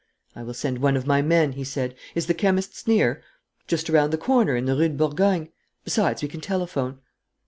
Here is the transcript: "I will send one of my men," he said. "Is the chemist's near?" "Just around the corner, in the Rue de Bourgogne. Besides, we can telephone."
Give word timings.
"I 0.35 0.41
will 0.41 0.55
send 0.55 0.79
one 0.79 0.97
of 0.97 1.05
my 1.05 1.21
men," 1.21 1.51
he 1.51 1.63
said. 1.63 1.93
"Is 2.15 2.25
the 2.25 2.33
chemist's 2.33 2.87
near?" 2.87 3.21
"Just 3.67 3.87
around 3.87 4.09
the 4.09 4.17
corner, 4.17 4.55
in 4.55 4.65
the 4.65 4.73
Rue 4.75 4.87
de 4.87 4.95
Bourgogne. 4.95 5.49
Besides, 5.83 6.23
we 6.23 6.27
can 6.27 6.41
telephone." 6.41 6.97